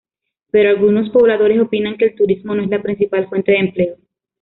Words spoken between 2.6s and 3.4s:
es la principal